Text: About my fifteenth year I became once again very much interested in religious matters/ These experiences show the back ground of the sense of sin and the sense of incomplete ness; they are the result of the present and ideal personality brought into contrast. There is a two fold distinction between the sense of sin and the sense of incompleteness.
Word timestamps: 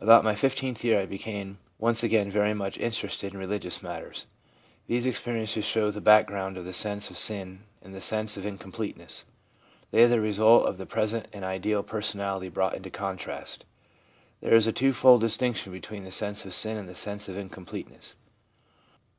About 0.00 0.24
my 0.24 0.34
fifteenth 0.34 0.82
year 0.84 0.98
I 0.98 1.04
became 1.04 1.58
once 1.78 2.02
again 2.02 2.30
very 2.30 2.54
much 2.54 2.78
interested 2.78 3.34
in 3.34 3.38
religious 3.38 3.82
matters/ 3.82 4.24
These 4.86 5.04
experiences 5.04 5.66
show 5.66 5.90
the 5.90 6.00
back 6.00 6.24
ground 6.26 6.56
of 6.56 6.64
the 6.64 6.72
sense 6.72 7.10
of 7.10 7.18
sin 7.18 7.64
and 7.82 7.94
the 7.94 8.00
sense 8.00 8.38
of 8.38 8.46
incomplete 8.46 8.96
ness; 8.96 9.26
they 9.90 10.02
are 10.04 10.08
the 10.08 10.18
result 10.22 10.64
of 10.66 10.78
the 10.78 10.86
present 10.86 11.28
and 11.30 11.44
ideal 11.44 11.82
personality 11.82 12.48
brought 12.48 12.72
into 12.72 12.88
contrast. 12.88 13.66
There 14.40 14.54
is 14.54 14.66
a 14.66 14.72
two 14.72 14.94
fold 14.94 15.20
distinction 15.20 15.70
between 15.74 16.04
the 16.04 16.10
sense 16.10 16.46
of 16.46 16.54
sin 16.54 16.78
and 16.78 16.88
the 16.88 16.94
sense 16.94 17.28
of 17.28 17.36
incompleteness. 17.36 18.16